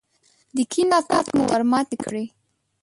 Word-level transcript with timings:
د 0.55 0.57
کيڼ 0.71 0.87
لاس 0.91 1.05
ګوتې 1.11 1.31
مو 1.37 1.43
ور 1.49 1.61
ماتې 1.71 1.97
کړې. 2.03 2.25